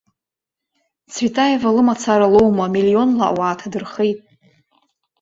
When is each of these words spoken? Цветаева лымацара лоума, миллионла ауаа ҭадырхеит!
Цветаева 1.13 1.69
лымацара 1.75 2.27
лоума, 2.33 2.65
миллионла 2.75 3.25
ауаа 3.29 3.59
ҭадырхеит! 3.59 4.19